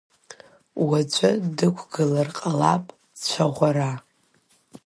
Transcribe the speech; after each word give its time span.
Уаҵәы 0.87 1.31
дықәгылар 1.57 2.27
ҟалап 2.37 2.85
цәаӷәара. 3.27 3.91